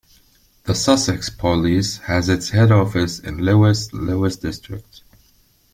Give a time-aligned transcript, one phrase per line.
[0.63, 5.03] The Sussex Police has its head office in Lewes, Lewes District.